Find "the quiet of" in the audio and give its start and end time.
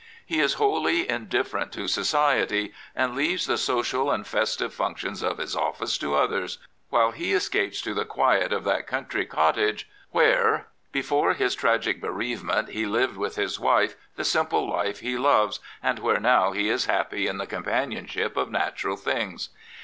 7.93-8.63